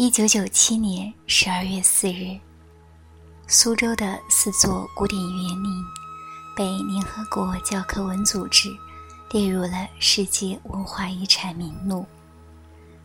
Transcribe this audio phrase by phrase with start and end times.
[0.00, 2.38] 一九九七年十二月四日，
[3.48, 5.84] 苏州的四座古典园林
[6.56, 8.68] 被联合国教科文组织
[9.32, 12.06] 列入了世界文化遗产名录，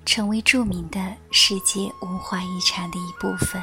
[0.05, 3.59] 成为著名的世界文化遗产的一部分。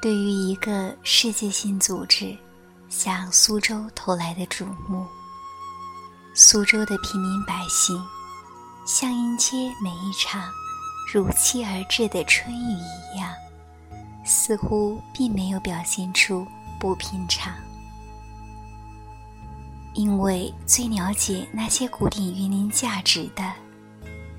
[0.00, 2.34] 对于一个世界性组织
[2.88, 5.06] 向苏州投来的瞩目，
[6.32, 8.02] 苏州的平民百姓
[8.92, 10.50] 像迎接每一场
[11.14, 13.32] 如期而至的春雨一样，
[14.24, 16.44] 似乎并没有表现出
[16.80, 17.54] 不平常。
[19.94, 23.52] 因为最了解那些古典园林价值的，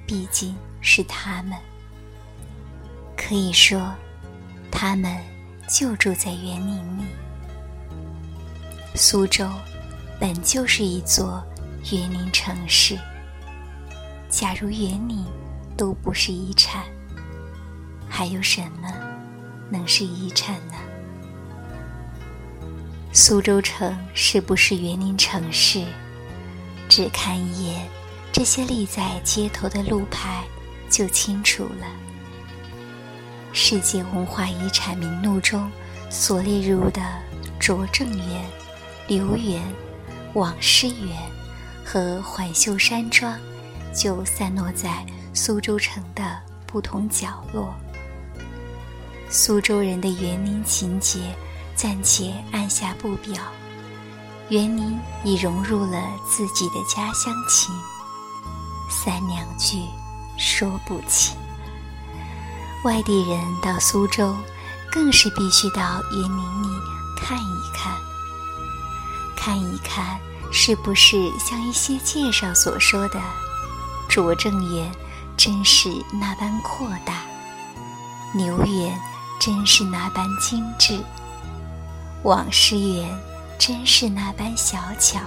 [0.06, 1.58] 毕竟是他们。
[3.16, 3.95] 可以说，
[4.70, 5.18] 他们。
[5.70, 7.06] 就住在园林里。
[8.94, 9.50] 苏州
[10.20, 11.42] 本就是一座
[11.94, 13.00] 园林城市。
[14.32, 14.80] 假如园
[15.10, 15.26] 林
[15.78, 16.86] 都不是遗产，
[18.10, 18.90] 还有什么
[19.70, 20.74] 能是遗产呢？
[23.12, 25.84] 苏州城是不是园林城市？
[26.88, 27.86] 只看一眼
[28.32, 30.46] 这些立在街头的路牌，
[30.90, 31.86] 就清楚了。
[33.52, 35.70] 世界文化遗产名录中
[36.09, 37.02] 所列入的
[37.59, 38.46] 拙政园、
[39.08, 39.62] 留园、
[40.36, 41.18] 网师园
[41.84, 43.38] 和环秀山庄，
[43.94, 47.73] 就散落在苏州城的不同角落。
[49.30, 51.20] 苏州人的园林情结
[51.75, 53.36] 暂且按下不表，
[54.50, 57.73] 园林已融入了自己的家乡情，
[58.89, 59.78] 三两句
[60.38, 61.38] 说不清。
[62.84, 64.36] 外地人到苏州，
[64.92, 66.67] 更是必须到园林里
[67.16, 67.95] 看一看，
[69.38, 70.19] 看一看
[70.52, 73.22] 是不是像一些介绍所说的，
[74.11, 74.91] 拙政园
[75.38, 77.22] 真是那般扩大，
[78.33, 78.99] 留园
[79.39, 80.99] 真是那般精致，
[82.23, 83.09] 网师园
[83.57, 85.22] 真是那般小巧，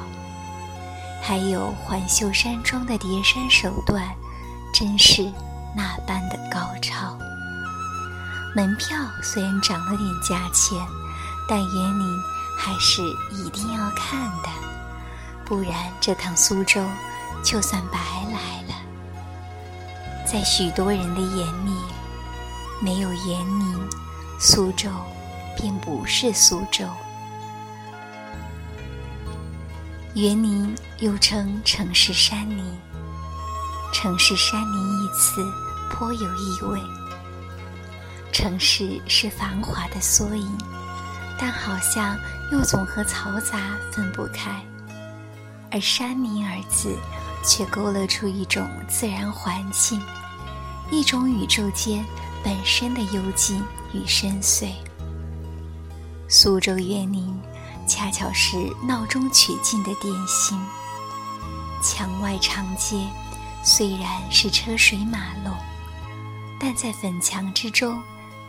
[1.22, 4.06] 还有环秀山庄的叠山手段，
[4.74, 5.32] 真是
[5.74, 7.16] 那般的高超。
[8.54, 10.78] 门票虽然涨了点价钱，
[11.48, 12.18] 但园林
[12.58, 13.00] 还是
[13.32, 14.50] 一定要看的，
[15.46, 15.72] 不然
[16.02, 16.84] 这趟苏州
[17.42, 17.98] 就算白
[18.30, 18.62] 来。
[20.34, 21.70] 在许多人的眼里，
[22.80, 23.88] 没有园林，
[24.40, 24.90] 苏州
[25.56, 26.84] 便不是苏州。
[30.14, 32.64] 园林又称城市山林，
[33.92, 35.40] 城市山林一词
[35.88, 36.80] 颇有意味。
[38.32, 40.58] 城市是繁华的缩影，
[41.38, 42.18] 但好像
[42.50, 44.60] 又总和嘈杂分不开。
[45.70, 46.98] 而山林二字，
[47.44, 50.00] 却勾勒出一种自然环境，
[50.90, 52.04] 一种宇宙间
[52.42, 53.62] 本身的幽静
[53.92, 54.72] 与深邃。
[56.28, 57.38] 苏州园林，
[57.86, 58.56] 恰巧是
[58.86, 60.58] 闹中取静的典型。
[61.82, 62.96] 墙外长街，
[63.62, 65.54] 虽然是车水马龙，
[66.58, 68.00] 但在粉墙之中。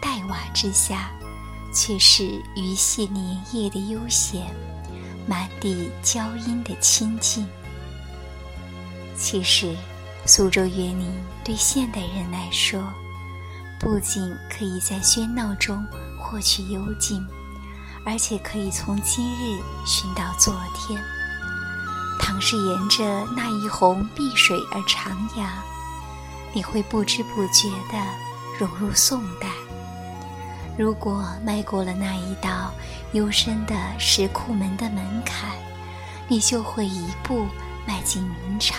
[0.02, 1.09] 黛瓦之下，
[1.73, 4.46] 却是鱼戏莲叶的悠闲，
[5.28, 7.47] 满地娇莺的清静。
[9.17, 9.75] 其实，
[10.28, 11.08] 苏州园林
[11.44, 12.81] 对现代人来说，
[13.80, 15.86] 不仅可以在喧闹中
[16.19, 17.24] 获取幽静，
[18.03, 21.00] 而且可以从今日寻到昨天。
[22.19, 23.03] 倘是沿着
[23.35, 25.47] 那一泓碧水而徜徉，
[26.53, 28.03] 你会不知不觉地
[28.58, 29.47] 融入宋代。
[30.75, 32.74] 如果迈过了那一道
[33.12, 35.52] 幽深的石库门的门槛，
[36.28, 37.46] 你就会一步
[37.85, 38.75] 迈进明朝。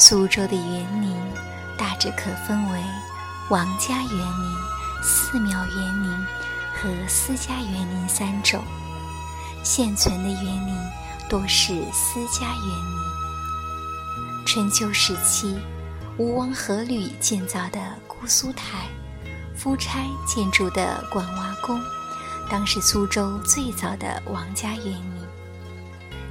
[0.00, 1.14] 苏州的园林
[1.76, 2.82] 大致可分为
[3.50, 6.26] 王家园林、寺庙园林
[6.74, 8.64] 和私家园林三种。
[9.62, 10.74] 现存的园林
[11.28, 14.46] 多是私家园林。
[14.46, 15.58] 春秋时期，
[16.16, 18.88] 吴王阖闾建造的姑苏台。
[19.54, 21.78] 夫差建筑的广娃宫，
[22.48, 25.20] 当是苏州最早的王家园林。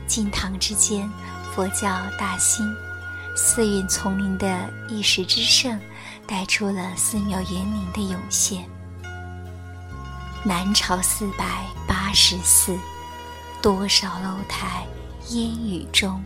[0.08, 1.08] 晋唐之间，
[1.54, 1.88] 佛教
[2.18, 2.66] 大兴，
[3.42, 5.80] 寺院丛林的一时之盛，
[6.28, 8.70] 带出了寺庙园林的涌现。
[10.44, 12.78] 南朝四百八十寺，
[13.62, 14.86] 多少楼台
[15.30, 16.22] 烟雨中，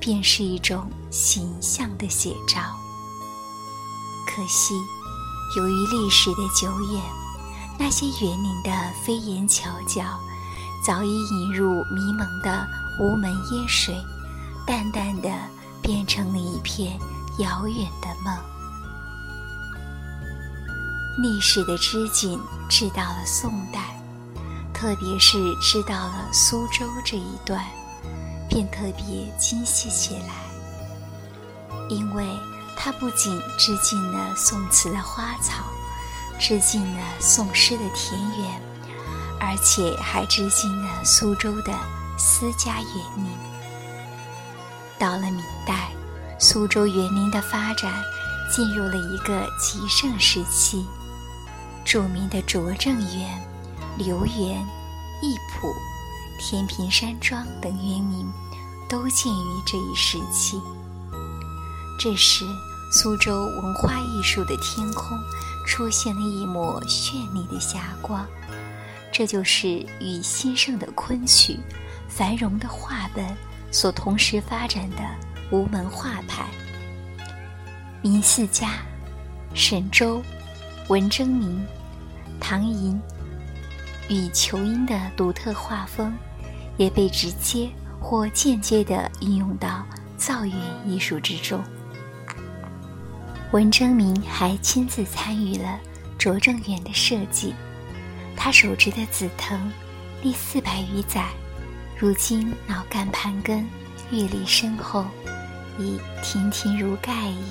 [0.00, 2.60] 便是一种形象的写照。
[4.26, 4.74] 可惜。
[5.56, 7.02] 由于历史的久远，
[7.78, 8.70] 那些园林的
[9.02, 10.02] 飞檐翘角
[10.84, 12.68] 早已引入迷蒙的
[13.00, 13.96] 无门烟水，
[14.66, 15.30] 淡淡的
[15.88, 17.00] 变成了一片
[17.38, 18.36] 遥远的梦。
[21.16, 22.38] 历史的织锦
[22.68, 23.98] 织到了宋代，
[24.74, 27.64] 特别是织到了苏州这一段，
[28.50, 30.34] 便特别精细起来，
[31.88, 32.22] 因为
[32.76, 35.64] 它不仅织进了宋词的花草，
[36.38, 38.60] 织进了宋诗的田园，
[39.40, 41.72] 而且还织进了苏州的
[42.18, 43.47] 私家园林。
[44.98, 45.90] 到了明代，
[46.38, 47.92] 苏州园林的发展
[48.50, 50.84] 进入了一个极盛时期。
[51.84, 53.40] 著名的拙政园、
[53.96, 54.66] 留园、
[55.22, 55.72] 艺圃、
[56.38, 58.26] 天平山庄等园林，
[58.88, 60.60] 都建于这一时期。
[61.98, 62.44] 这时，
[62.92, 65.18] 苏州文化艺术的天空
[65.66, 68.26] 出现了一抹绚丽的霞光，
[69.10, 69.68] 这就是
[70.00, 71.58] 与兴盛的昆曲、
[72.08, 73.24] 繁荣的话本
[73.70, 74.96] 所同时发展的
[75.50, 76.46] 吴门画派。
[78.02, 78.74] 明四家，
[79.54, 80.22] 沈周、
[80.88, 81.64] 文征明。
[82.40, 82.98] 唐寅
[84.08, 86.14] 与裘英的独特画风，
[86.76, 87.68] 也被直接
[88.00, 89.84] 或间接地应用到
[90.16, 90.56] 造园
[90.86, 91.60] 艺术之中。
[93.50, 95.80] 文征明还亲自参与了
[96.16, 97.52] 拙政园的设计，
[98.36, 99.70] 他手植的紫藤
[100.22, 101.26] 历四百余载，
[102.00, 103.66] 如今脑干盘根，
[104.12, 105.04] 阅历深厚，
[105.80, 107.42] 已亭亭如盖矣。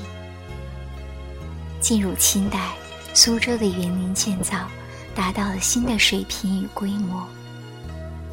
[1.82, 2.72] 进入清代。
[3.14, 4.70] 苏州的园林建造
[5.16, 7.28] 达到了新的水平与规模，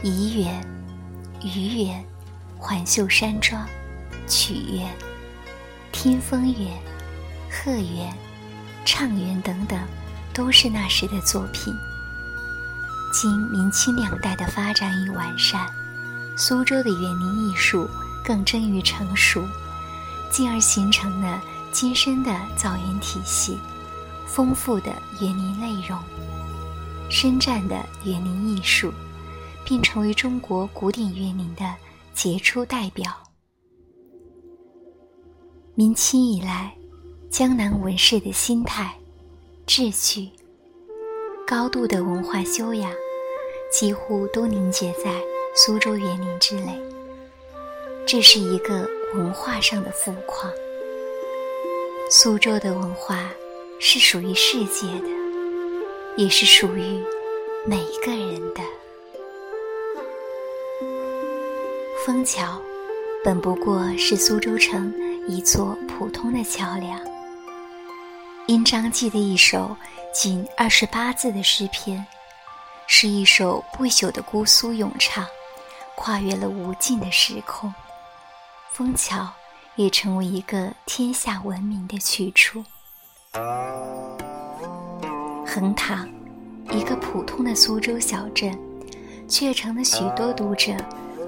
[0.03, 0.63] 怡园、
[1.41, 2.05] 虞园、
[2.59, 3.67] 环秀山庄、
[4.29, 4.95] 曲园、
[5.91, 6.79] 听风园、
[7.51, 8.15] 鹤园、
[8.85, 9.81] 畅园等等，
[10.35, 11.75] 都是那时的作品。
[13.11, 15.67] 经明清两代的发展与完善，
[16.37, 17.89] 苏州的园林艺术
[18.25, 19.43] 更臻于成熟，
[20.31, 23.59] 进而形成了精深的造园体系。
[24.27, 24.91] 丰富的
[25.21, 25.97] 园林内容，
[27.09, 28.93] 深湛的园林艺术，
[29.65, 31.73] 并成为中国古典园林的
[32.13, 33.13] 杰出代表。
[35.77, 36.75] 明清以来，
[37.31, 38.93] 江南文士的心态、
[39.67, 40.31] 志趣、
[41.47, 42.91] 高度的文化修养，
[43.73, 45.21] 几乎都凝结在
[45.55, 46.79] 苏州园林之类。
[48.07, 50.53] 这是一个文化上的富矿。
[52.11, 53.31] 苏州的文化。
[53.81, 55.09] 是属于世界的，
[56.17, 57.05] 也是属于
[57.67, 58.63] 每一个人的。
[62.07, 62.63] 枫桥
[63.23, 64.95] 本不过是苏州城
[65.29, 66.99] 一座普通的桥梁，
[68.47, 69.77] 因张继的一首
[70.15, 72.07] 仅二十八字的诗篇，
[72.87, 75.27] 是一首不朽的姑苏咏唱，
[75.97, 77.73] 跨越了无尽的时空，
[78.73, 79.29] 枫桥
[79.77, 82.65] 也成为一个天下闻名的去处。
[85.47, 86.09] 横塘，
[86.73, 88.59] 一个普通的苏州小镇，
[89.29, 90.73] 却成了许多读者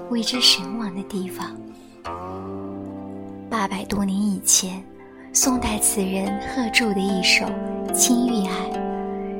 [0.09, 1.55] 为之神往的地方。
[3.49, 4.83] 八百多年以前，
[5.33, 7.45] 宋代词人贺铸的一首
[7.93, 8.55] 《青玉案》，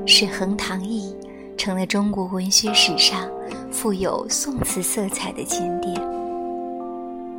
[0.08, 1.14] 使横塘驿
[1.58, 3.30] 成了中国文学史上
[3.80, 5.96] 富有宋词色彩的经典。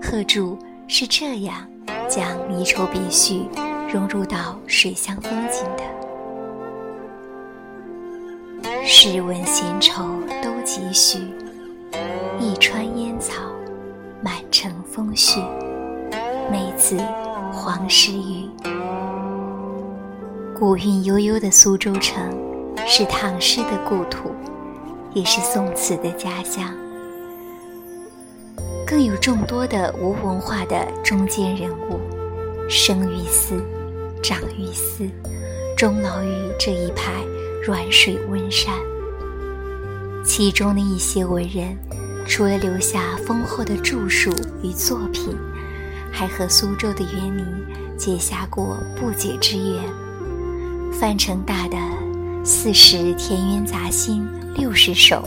[0.00, 1.68] 贺铸是这样
[2.08, 3.42] 将离愁别绪。
[3.92, 5.82] 融入到水乡风景的，
[8.86, 10.04] 试问闲愁
[10.42, 11.18] 都几许？
[12.38, 13.42] 一川烟草，
[14.22, 15.42] 满城风絮。
[16.52, 16.98] 梅子
[17.50, 18.48] 黄时雨。
[20.56, 22.30] 古韵悠悠的苏州城，
[22.86, 24.30] 是唐诗的故土，
[25.18, 26.72] 也是宋词的家乡。
[28.86, 31.98] 更有众多的无文化的中间人物，
[32.70, 33.60] 生于斯。
[34.22, 35.08] 长于斯，
[35.76, 37.12] 终老于这一派
[37.64, 38.72] 软水温山。
[40.24, 41.76] 其中的一些文人，
[42.26, 44.30] 除了留下丰厚的著述
[44.62, 45.36] 与作品，
[46.12, 47.44] 还和苏州的园林
[47.96, 49.82] 结下过不解之缘。
[50.92, 51.76] 范成大的
[52.44, 54.26] 《四时田园杂兴》
[54.58, 55.22] 六十首，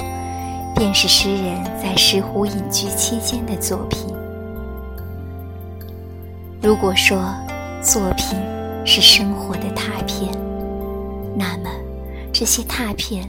[0.76, 4.14] 便是诗人在石湖隐居期间的作品。
[6.62, 7.34] 如果说
[7.82, 8.40] 作品，
[8.86, 10.32] 是生活的拓片，
[11.36, 11.70] 那么
[12.34, 13.28] 这些拓片，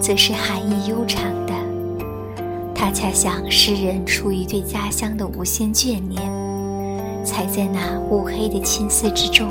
[0.00, 1.54] 则是含义悠长的。
[2.74, 9.48] 它恰像诗人出于对家乡的无限眷恋，才在那乌黑的青丝之中，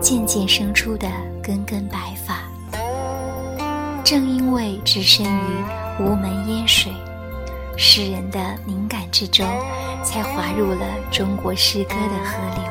[0.00, 1.08] 渐渐生出的
[1.40, 2.49] 根根白发。
[4.10, 5.64] 正因为置身于
[6.00, 6.92] 无门烟水，
[7.76, 9.46] 诗人的灵感之中，
[10.02, 12.64] 才滑入了中国诗歌的河流。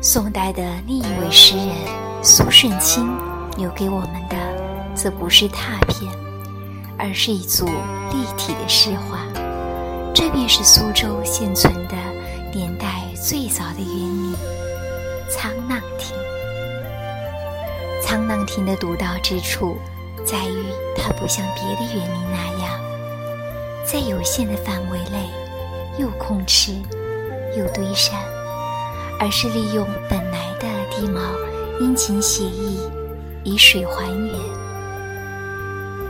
[0.00, 1.68] 宋代的另一位诗人
[2.22, 3.06] 苏舜钦
[3.58, 4.36] 留给我们的，
[4.94, 6.10] 则不是拓片，
[6.96, 9.18] 而是一组立体的诗画。
[10.14, 11.96] 这便是苏州现存的
[12.54, 14.34] 年代最早的园林——
[15.28, 15.78] 沧浪。
[18.14, 19.76] 沧浪亭的独到之处，
[20.24, 20.66] 在于
[20.96, 22.78] 它不像别的园林那样，
[23.84, 25.28] 在有限的范围内，
[25.98, 26.74] 又空池，
[27.58, 28.16] 又堆山。
[29.18, 31.20] 而是利用本来的地貌，
[31.80, 32.88] 殷勤写意，
[33.42, 34.32] 以水还原。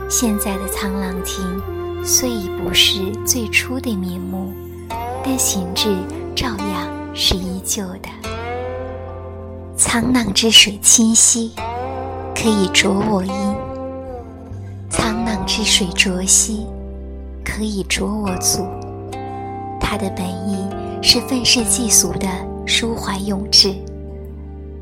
[0.07, 4.53] 现在的沧浪亭虽已不是最初的面目，
[5.23, 5.97] 但形制
[6.35, 8.09] 照样是依旧的。
[9.75, 11.51] 沧浪之水清晰，
[12.35, 13.55] 可以濯我衣；
[14.91, 16.67] 沧浪之水浊兮，
[17.43, 18.67] 可以濯我足。
[19.79, 20.67] 它的本意
[21.01, 22.27] 是愤世嫉俗的。
[22.67, 23.75] 抒怀咏志，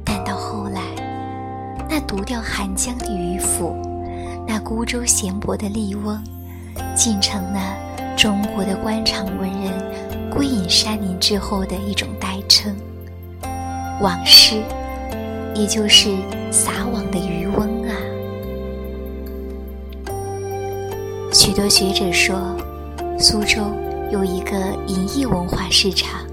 [0.06, 0.80] 但到后来，
[1.90, 3.76] 那独钓寒江的渔夫，
[4.48, 6.18] 那孤舟闲泊的笠翁，
[6.96, 7.76] 竟成了
[8.16, 12.74] 中国的官场文人归隐山林之后的一种代称。
[14.00, 14.64] 网师，
[15.54, 16.16] 也就是
[16.52, 17.33] 撒网的渔
[21.54, 22.36] 许多学者说，
[23.20, 23.62] 苏州
[24.12, 24.58] 有一个
[24.88, 26.26] 银艺文化市场。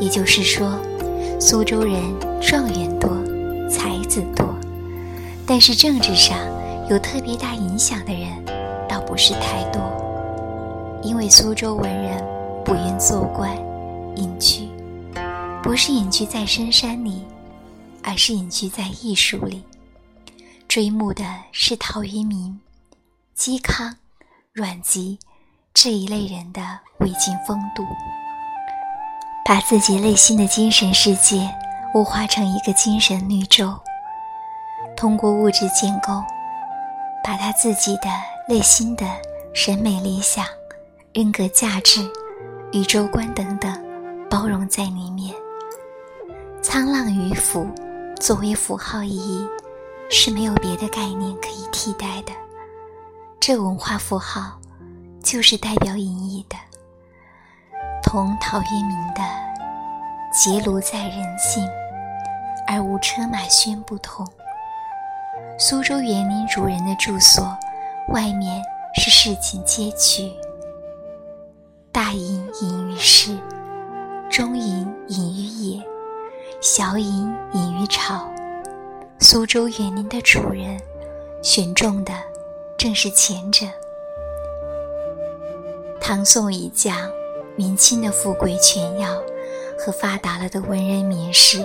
[0.00, 0.68] 也就是说，
[1.38, 2.02] 苏州人
[2.40, 3.08] 状元多，
[3.68, 4.52] 才子多，
[5.46, 6.36] 但是政治上
[6.88, 8.28] 有特别大影响的人
[8.88, 9.80] 倒不是太多。
[11.04, 12.20] 因为苏州文人
[12.64, 13.56] 不愿做官，
[14.16, 14.68] 隐居，
[15.62, 17.22] 不是隐居在深山里，
[18.02, 19.62] 而是隐居在艺术里，
[20.66, 22.58] 追慕的是陶渊明、
[23.40, 23.96] 嵇康、
[24.52, 25.18] 阮籍
[25.72, 26.60] 这一类人的
[26.98, 27.82] 魏晋风度。
[29.46, 31.48] 把自己内心的精神世界
[31.94, 33.74] 物化成一个精神绿洲，
[34.94, 36.22] 通过物质建构，
[37.24, 38.10] 把他自己的
[38.46, 39.06] 内心的
[39.54, 40.44] 审美理想、
[41.14, 42.06] 人格价值、
[42.72, 43.72] 宇宙观等等
[44.28, 45.34] 包容在里面。
[46.62, 47.66] 沧浪渔夫
[48.20, 49.48] 作为符号意义，
[50.10, 52.32] 是没有别的概念可以替代的。
[53.40, 54.60] 这文化符号
[55.22, 56.56] 就是代表隐逸的。
[58.02, 59.22] 同陶渊明的
[60.30, 61.66] “结庐在人境，
[62.66, 64.26] 而无车马喧”不同，
[65.58, 67.56] 苏州园林主人的住所
[68.08, 68.62] 外面
[68.94, 70.30] 是市井街区，
[71.90, 73.38] 大隐隐于市，
[74.28, 75.82] 中隐隐于野，
[76.60, 78.28] 小隐隐于草。
[79.18, 80.78] 苏州园林的主人
[81.42, 82.12] 选中的
[82.80, 83.66] 正是前者。
[86.00, 86.96] 唐宋以降。
[87.56, 89.12] 明清的富贵权要
[89.76, 91.58] 和发达了的文人名士，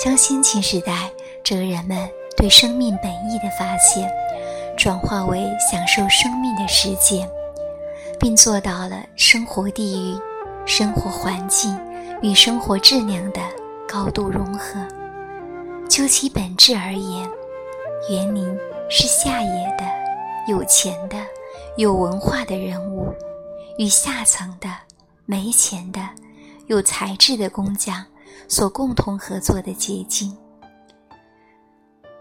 [0.00, 1.12] 将先秦时代
[1.44, 4.10] 这个人们对生命本意的发现，
[4.76, 7.30] 转化为享受生命的实践，
[8.18, 10.18] 并做到了生活地域、
[10.66, 11.78] 生活环境
[12.20, 13.40] 与生活质量的
[13.86, 14.80] 高度融合。
[15.88, 17.30] 就其本质而言，
[18.10, 18.58] 园林
[18.90, 19.84] 是下野的、
[20.48, 21.16] 有钱的、
[21.76, 23.12] 有文化的人物
[23.78, 24.68] 与下层的。
[25.24, 26.06] 没钱的、
[26.66, 28.04] 有才智的工匠
[28.48, 30.36] 所共同合作的结晶。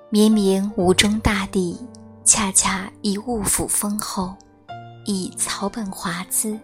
[0.10, 1.78] 绵绵吴中大地，
[2.24, 4.34] 恰恰以物阜丰厚，
[5.06, 6.58] 以草本华滋，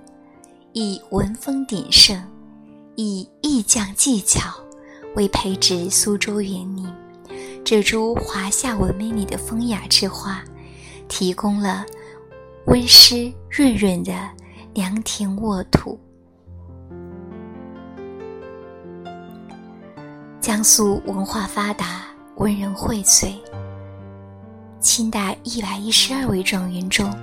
[0.73, 2.23] 以文风鼎盛，
[2.95, 4.53] 以艺匠技巧
[5.15, 6.87] 为培植苏州园林
[7.65, 10.41] 这株华夏文明里的风雅之花，
[11.07, 11.85] 提供了
[12.65, 14.13] 温湿润润的
[14.73, 15.99] 良田沃土。
[20.39, 23.33] 江苏文化发达，文人荟萃。
[24.79, 27.13] 清代一百一十二位状元中，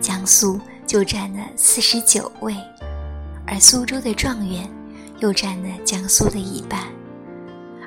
[0.00, 2.56] 江苏就占了四十九位，
[3.46, 4.68] 而苏州的状元
[5.18, 6.86] 又占了江苏的一半。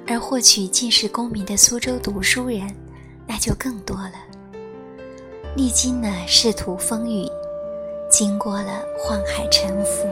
[0.08, 2.72] 而获取进士功名的苏州读书人，
[3.25, 4.14] 那就更多了。
[5.56, 7.32] 历经了仕途风雨，
[8.10, 10.06] 经过了宦海沉浮，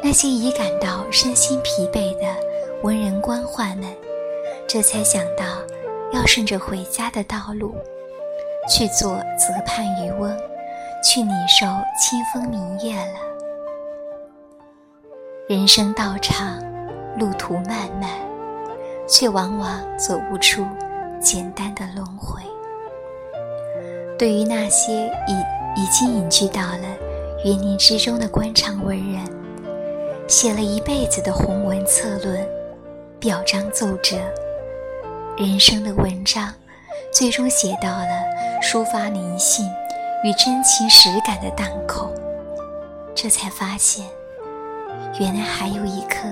[0.00, 2.48] 那些已感到身心疲惫的。
[2.84, 3.92] 文人官宦们，
[4.68, 5.44] 这才想到
[6.12, 7.74] 要顺着回家的道路，
[8.70, 10.30] 去做泽畔渔翁，
[11.02, 11.66] 去领受
[11.98, 13.18] 清风明月了。
[15.48, 16.62] 人生道长，
[17.18, 18.08] 路途漫漫，
[19.08, 20.64] 却往往走不出
[21.20, 22.40] 简单的轮回。
[24.18, 26.82] 对于那些已已经隐居到了
[27.44, 29.24] 园林之中的官场文人，
[30.26, 32.46] 写了一辈子的宏文策论。
[33.20, 34.16] 表彰奏折，
[35.36, 36.54] 人生的文章，
[37.12, 38.06] 最终写到了
[38.62, 39.68] 抒发灵性
[40.22, 42.14] 与真情实感的档口，
[43.16, 44.06] 这才发现，
[45.18, 46.28] 原来还有一颗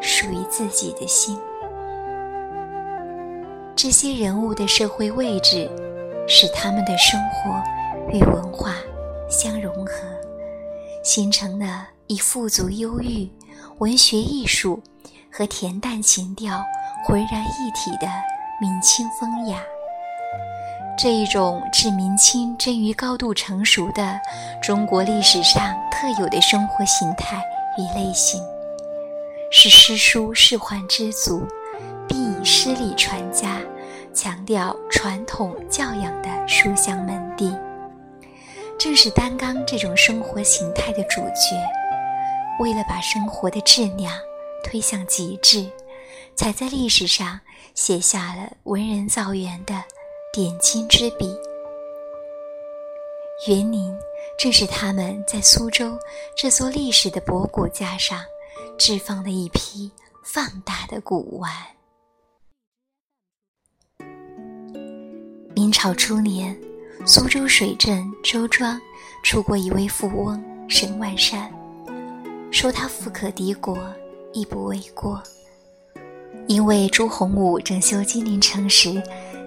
[0.00, 1.36] 属于自己的心。
[3.74, 5.68] 这些人物的社会位置，
[6.32, 7.60] 使他们的生活
[8.12, 8.76] 与文化
[9.28, 9.92] 相融合，
[11.02, 13.28] 形成了以富足忧郁、
[13.78, 14.80] 文学艺术。
[15.32, 16.60] 和恬淡情调
[17.04, 18.08] 浑然一体的
[18.60, 19.62] 明清风雅，
[20.98, 24.18] 这一种至明清臻于高度成熟的
[24.60, 27.40] 中国历史上特有的生活形态
[27.78, 28.42] 与类型，
[29.52, 31.46] 是诗书仕宦之族
[32.08, 33.60] 必以诗礼传家、
[34.12, 37.54] 强调传统教养的书香门第。
[38.78, 41.56] 正是担纲这种生活形态的主角，
[42.58, 44.12] 为了把生活的质量。
[44.62, 45.66] 推向极致，
[46.36, 47.40] 才在历史上
[47.74, 49.82] 写下了文人造园的
[50.34, 51.34] 点睛之笔。
[53.48, 53.90] 园林
[54.38, 55.98] 正是他们在苏州
[56.36, 58.22] 这座历史的博古架上
[58.78, 59.90] 置放的一批
[60.22, 61.50] 放大的古玩。
[65.60, 66.58] 明朝初年，
[67.04, 68.80] 苏州水镇周庄
[69.22, 71.52] 出过一位富翁沈万山，
[72.50, 73.78] 说他富可敌国。
[74.32, 75.22] 亦不为过，
[76.46, 79.02] 因为朱洪武整修金陵城时，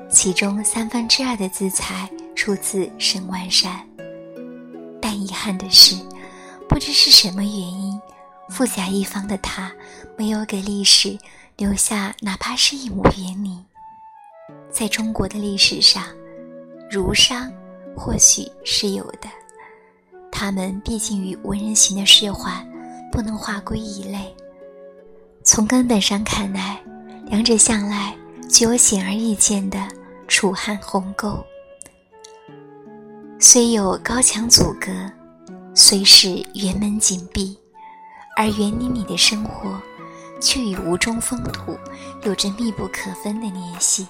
[0.08, 3.82] 其中三分之二的资财出自沈万山。
[5.02, 5.96] 但遗憾的是，
[6.70, 8.00] 不知是什么原因，
[8.50, 9.74] 富甲一方的他
[10.16, 11.18] 没有给历史
[11.58, 13.66] 留下哪怕是一亩园林。
[14.70, 16.04] 在中国的历史上，
[16.90, 17.52] 儒商
[17.96, 19.30] 或许是有的，
[20.32, 22.66] 他们毕竟与文人型的仕宦
[23.12, 24.36] 不能划归一类。
[25.44, 26.82] 从根本上看来，
[27.28, 28.16] 两者向来
[28.50, 29.88] 具有显而易见的
[30.28, 31.38] 楚汉鸿沟。
[33.40, 34.92] 虽有高墙阻隔，
[35.76, 37.58] 虽是园门紧闭，
[38.38, 39.80] 而园林里的生活
[40.42, 41.78] 却与吴中风土
[42.24, 44.08] 有着密不可分的联系。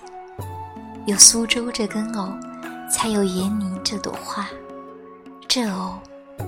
[1.06, 2.34] 有苏州这根藕，
[2.90, 4.48] 才有园林这朵花。
[5.48, 6.00] 这藕，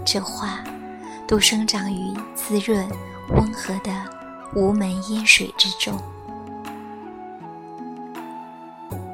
[0.05, 0.63] 这花，
[1.27, 2.89] 都生长于滋润
[3.29, 3.91] 温和的。
[4.53, 5.99] 无门烟水之中，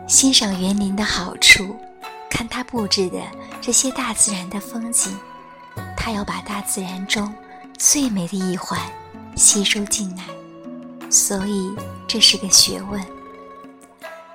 [0.07, 1.75] 欣赏园林的好处，
[2.29, 3.19] 看它布置的
[3.59, 5.17] 这些大自然的风景，
[5.97, 7.33] 它要把大自然中
[7.75, 8.79] 最美的一环
[9.35, 10.25] 吸收进来，
[11.09, 11.75] 所以
[12.07, 13.03] 这是个学问。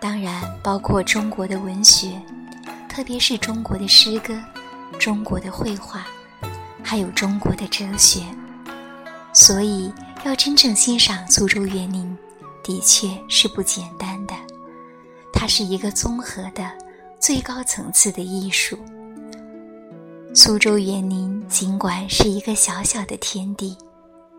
[0.07, 2.13] 当然，包括中国的文学，
[2.89, 4.41] 特别是中国的诗歌、
[5.01, 6.07] 中国的绘画，
[6.81, 8.21] 还有中国的哲学，
[9.33, 9.93] 所以。
[10.25, 12.17] 要真正欣赏苏州园林，
[12.65, 14.35] 的确是不简单的。
[15.33, 16.69] 它是一个综合的、
[17.21, 18.79] 最高层次的艺术。
[20.35, 23.77] 苏州园林尽管是一个小小的天地，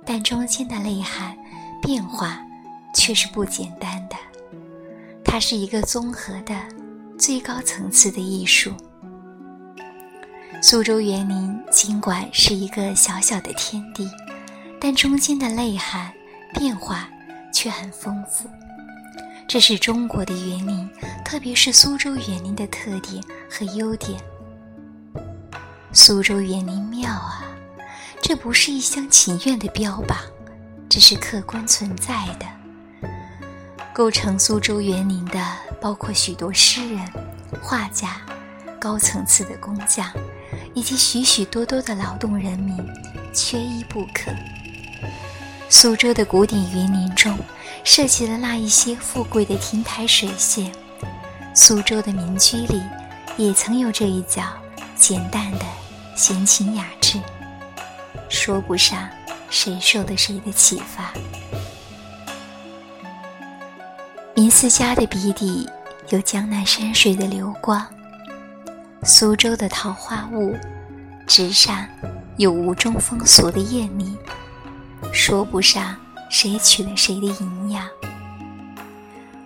[0.05, 1.37] 但中间的内涵、
[1.81, 2.39] 变化
[2.93, 4.15] 却是不简单的。
[5.27, 6.55] 它是一个综合的、
[7.19, 8.73] 最高层次的艺术。
[10.63, 14.09] 苏州园林尽管是一个小小的天地。
[14.79, 16.13] 但中间的内涵
[16.53, 17.09] 变化
[17.51, 18.47] 却很丰富，
[19.47, 20.87] 这是中国的园林，
[21.25, 24.21] 特别是苏州园林的特点和优点。
[25.91, 27.43] 苏州园林妙啊，
[28.21, 30.19] 这不是一厢情愿的标榜，
[30.87, 32.45] 这是客观存在的。
[33.97, 35.43] 构成苏州园林的，
[35.81, 37.03] 包括许多诗人、
[37.63, 38.21] 画家、
[38.79, 40.07] 高层次的工匠，
[40.75, 42.77] 以及许许多多的劳动人民，
[43.33, 44.31] 缺一不可。
[45.67, 47.35] 苏州的古典园林中，
[47.83, 50.71] 设计了那一些富贵的亭台水榭。
[51.55, 52.79] 苏州的民居里，
[53.35, 54.43] 也曾有这一角
[54.95, 55.65] 简淡的
[56.15, 57.19] 闲情雅致。
[58.29, 59.09] 说不上
[59.49, 61.11] 谁受了谁的启发。
[64.47, 65.69] 林思家的笔底
[66.07, 67.85] 有江南山水的流光，
[69.03, 70.55] 苏州的桃花坞，
[71.27, 71.85] 纸上
[72.37, 74.17] 有吴中风俗的艳丽。
[75.11, 75.97] 说不上
[76.29, 77.85] 谁取了谁的营养。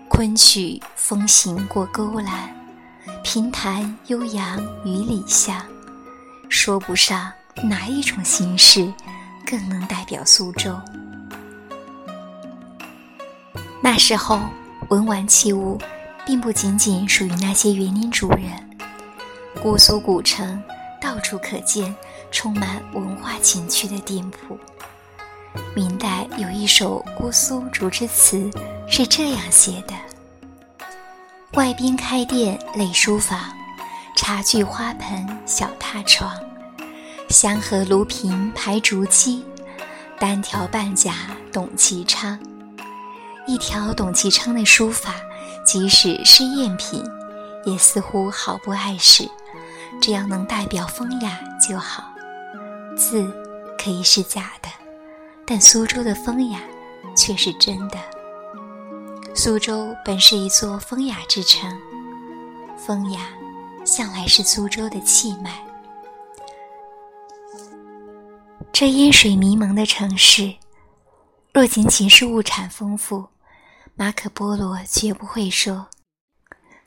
[0.07, 2.55] 昆曲风行过勾栏，
[3.23, 5.59] 评弹悠扬于里巷。
[6.47, 7.31] 说不上
[7.63, 8.93] 哪一种形式
[9.47, 10.79] 更能代表苏州。
[13.81, 14.39] 那时候，
[14.91, 15.79] 文玩器物
[16.25, 18.51] 并不仅仅属于那些园林主人。
[19.63, 20.61] 姑苏古城
[20.99, 21.95] 到处可见
[22.29, 24.59] 充满文化情趣的店铺。
[25.73, 28.51] 明代有一首姑苏竹枝词，
[28.85, 29.93] 是这样写的：
[31.53, 33.39] 外宾开店累书房，
[34.17, 36.37] 茶具花盆小榻床，
[37.29, 39.45] 香荷炉瓶排竹鸡，
[40.19, 41.13] 单条半甲
[41.49, 42.37] 董其昌。
[43.51, 45.15] 一条董其昌的书法，
[45.65, 47.03] 即使是赝品，
[47.65, 49.29] 也似乎毫不碍事。
[49.99, 52.05] 只要能代表风雅就好。
[52.95, 53.29] 字
[53.77, 54.69] 可以是假的，
[55.45, 56.61] 但苏州的风雅
[57.13, 57.97] 却是真的。
[59.35, 61.77] 苏州本是一座风雅之城，
[62.77, 63.19] 风雅
[63.83, 65.61] 向来是苏州的气脉。
[68.71, 70.53] 这烟水迷蒙的城市，
[71.53, 73.27] 若仅仅是物产丰富，
[73.95, 75.87] 马可波罗绝不会说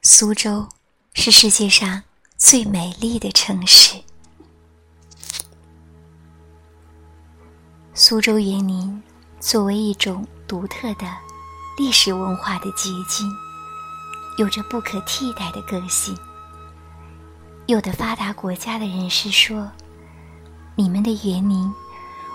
[0.02, 0.68] 苏州
[1.14, 2.02] 是世界上
[2.36, 4.00] 最美丽的城市。
[7.92, 9.02] 苏州园林
[9.38, 11.06] 作为一种独特的。
[11.76, 13.28] 历史文化的结晶，
[14.38, 16.16] 有着不可替代的个性。
[17.66, 19.68] 有的发达国家的人士说
[20.76, 21.74] ：“你们的园林，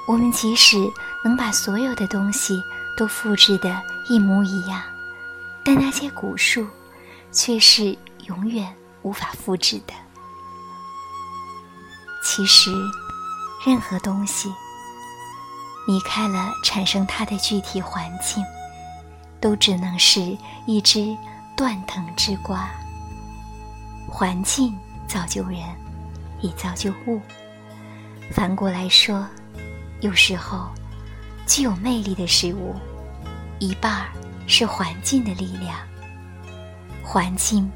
[0.10, 0.78] 我们即使
[1.24, 2.62] 能把所有的东西
[2.98, 4.82] 都复制的一模一样，
[5.64, 6.68] 但那些古树
[7.32, 9.94] 却是永远无法复制的。”
[12.24, 12.72] 其实，
[13.66, 14.52] 任何东西
[15.88, 18.44] 离开了产生它的具体环境。
[19.42, 21.16] 都只能是一只
[21.56, 22.70] 断藤之瓜。
[24.06, 25.62] 环境造就人，
[26.42, 27.22] 也造就物。
[28.34, 29.26] 反过来说，
[30.02, 30.68] 有时候
[31.48, 32.76] 具有魅力的事物，
[33.60, 34.08] 一半儿
[34.48, 35.76] 是环境的力量。
[37.04, 37.70] 环境，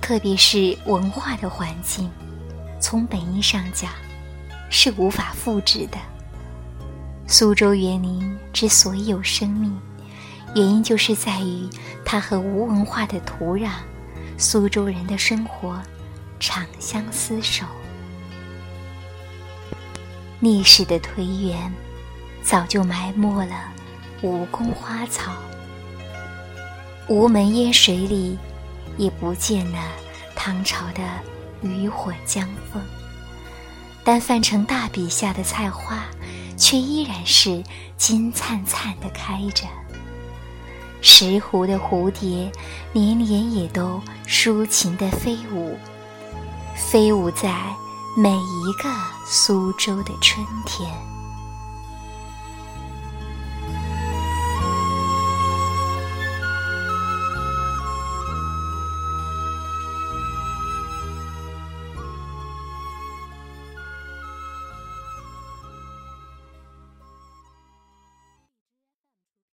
[0.00, 2.10] 特别是文化的环境，
[2.80, 3.90] 从本意上讲，
[4.68, 5.98] 是无法复制的。
[7.26, 9.78] 苏州园林之所以有生命。
[10.54, 11.66] 原因就是在于
[12.04, 13.70] 它和无文化的土壤、
[14.36, 15.80] 苏州人的生活
[16.38, 17.64] 长相厮守。
[20.40, 21.72] 历史的颓垣
[22.42, 23.72] 早就埋没了
[24.22, 25.32] 吴宫花草，
[27.08, 28.38] 吴门烟水里
[28.96, 29.78] 也不见了
[30.36, 31.02] 唐朝的
[31.60, 32.80] 渔火江风，
[34.04, 36.04] 但范成大笔下的菜花
[36.56, 37.64] 却依然是
[37.96, 39.66] 金灿灿的开着。
[41.00, 42.48] 石湖的蝴蝶，
[42.92, 45.76] 年年也都抒情的飞舞，
[46.76, 47.52] 飞舞在
[48.16, 48.88] 每一个
[49.26, 50.88] 苏州的春天。